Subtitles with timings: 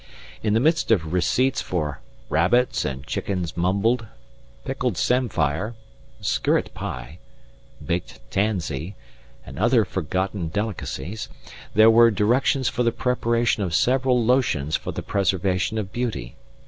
[0.41, 4.07] In the midst of receipts for "Rabbits, and Chickens mumbled,
[4.65, 5.75] Pickled Samphire,
[6.19, 7.19] Skirret Pye,
[7.85, 8.95] Baked Tansy,"
[9.45, 11.29] and other forgotten delicacies,
[11.75, 16.35] there were directions for the preparation of several lotions for the preservation of beauty.